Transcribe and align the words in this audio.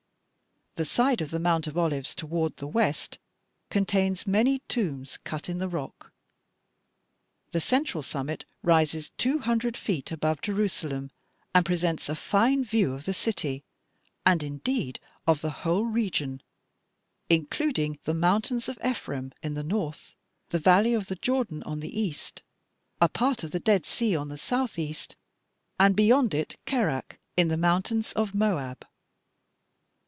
The 0.75 0.85
side 0.85 1.19
of 1.19 1.31
the 1.31 1.37
Mount 1.39 1.67
of 1.67 1.77
Olives 1.77 2.15
toward 2.15 2.55
the 2.55 2.65
west 2.67 3.19
contains 3.69 4.25
many 4.25 4.59
tombs 4.69 5.17
cut 5.25 5.49
in 5.49 5.57
the 5.57 5.67
rock. 5.67 6.13
The 7.51 7.59
central 7.59 8.01
summit 8.01 8.45
rises 8.63 9.11
two 9.17 9.39
hundred 9.39 9.75
feet 9.75 10.13
above 10.13 10.41
Jerusalem 10.41 11.11
and 11.53 11.65
presents 11.65 12.07
a 12.07 12.15
fine 12.15 12.63
view 12.63 12.93
of 12.93 13.03
the 13.03 13.13
city, 13.13 13.65
and, 14.25 14.41
indeed, 14.43 15.01
of 15.27 15.41
the 15.41 15.49
whole 15.67 15.85
region, 15.85 16.41
including 17.29 17.99
the 18.05 18.13
mountains 18.13 18.69
of 18.69 18.79
Ephraim 18.83 19.33
on 19.43 19.55
the 19.55 19.63
north, 19.63 20.15
the 20.49 20.57
valley 20.57 20.93
of 20.93 21.07
the 21.07 21.17
Jordan 21.17 21.61
on 21.63 21.81
the 21.81 21.99
east, 21.99 22.43
a 23.01 23.09
part 23.09 23.43
of 23.43 23.51
the 23.51 23.59
Dead 23.59 23.85
Sea 23.85 24.15
on 24.15 24.29
the 24.29 24.37
south 24.37 24.79
east, 24.79 25.17
and 25.77 25.97
beyond 25.97 26.33
it 26.33 26.55
Kerak, 26.65 27.19
in 27.35 27.49
the 27.49 27.57
mountains 27.57 28.13
of 28.13 28.33
Moab. 28.33 28.85